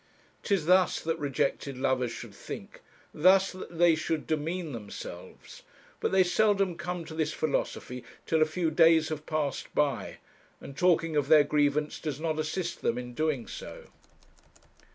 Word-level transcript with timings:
'Tis 0.41 0.65
thus 0.65 0.99
that 0.99 1.15
rejected 1.19 1.77
lovers 1.77 2.11
should 2.11 2.33
think, 2.33 2.81
thus 3.13 3.51
that 3.51 3.77
they 3.77 3.93
should 3.93 4.25
demean 4.25 4.71
themselves; 4.71 5.61
but 5.99 6.11
they 6.11 6.23
seldom 6.23 6.75
come 6.75 7.05
to 7.05 7.13
this 7.13 7.31
philosophy 7.33 8.03
till 8.25 8.41
a 8.41 8.45
few 8.45 8.71
days 8.71 9.09
have 9.09 9.27
passed 9.27 9.67
by, 9.75 10.17
and 10.59 10.75
talking 10.75 11.15
of 11.15 11.27
their 11.27 11.43
grievance 11.43 11.99
does 11.99 12.19
not 12.19 12.39
assist 12.39 12.81
them 12.81 12.97
in 12.97 13.13
doing 13.13 13.45
so. 13.45 13.89